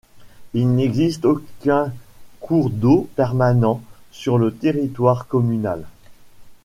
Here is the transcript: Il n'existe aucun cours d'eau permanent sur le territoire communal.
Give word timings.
Il 0.55 0.67
n'existe 0.73 1.25
aucun 1.25 1.93
cours 2.39 2.71
d'eau 2.71 3.07
permanent 3.15 3.83
sur 4.09 4.39
le 4.39 4.51
territoire 4.51 5.27
communal. 5.27 5.85